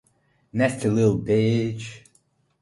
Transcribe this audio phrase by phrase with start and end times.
[0.57, 1.87] Nasty Lil bitch!